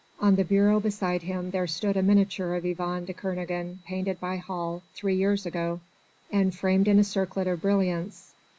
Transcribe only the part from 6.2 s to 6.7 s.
and